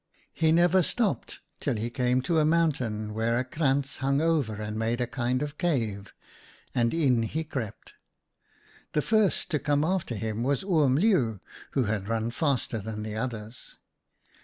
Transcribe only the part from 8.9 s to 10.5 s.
The first to come after him